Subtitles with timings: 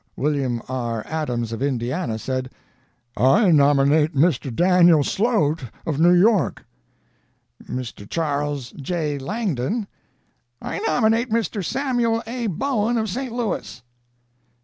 [0.17, 0.63] Wm.
[0.67, 1.05] R.
[1.05, 2.49] ADAMS of Indiana said:
[3.15, 4.51] 'I nominate Mr.
[4.51, 6.65] Daniel Slote of New York.'
[7.63, 8.09] "MR.
[8.09, 9.19] CHARLES J.
[9.19, 9.85] LANGDON:
[10.59, 11.63] 'I nominate Mr.
[11.63, 12.47] Samuel A.
[12.47, 13.31] Bowen of St.
[13.31, 13.83] Louis.'